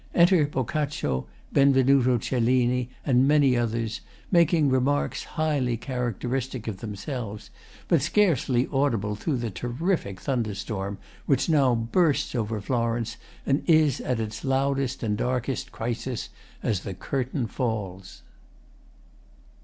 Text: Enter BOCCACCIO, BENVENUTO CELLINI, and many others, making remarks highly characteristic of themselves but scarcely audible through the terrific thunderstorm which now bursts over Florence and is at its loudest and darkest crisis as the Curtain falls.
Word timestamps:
Enter 0.15 0.47
BOCCACCIO, 0.47 1.27
BENVENUTO 1.53 2.17
CELLINI, 2.17 2.89
and 3.05 3.27
many 3.27 3.55
others, 3.55 4.01
making 4.31 4.67
remarks 4.71 5.23
highly 5.25 5.77
characteristic 5.77 6.67
of 6.67 6.77
themselves 6.77 7.51
but 7.87 8.01
scarcely 8.01 8.67
audible 8.71 9.15
through 9.15 9.37
the 9.37 9.51
terrific 9.51 10.19
thunderstorm 10.19 10.97
which 11.27 11.49
now 11.49 11.75
bursts 11.75 12.33
over 12.33 12.59
Florence 12.59 13.17
and 13.45 13.61
is 13.69 14.01
at 14.01 14.19
its 14.19 14.43
loudest 14.43 15.03
and 15.03 15.17
darkest 15.19 15.71
crisis 15.71 16.29
as 16.63 16.79
the 16.79 16.95
Curtain 16.95 17.45
falls. 17.45 18.23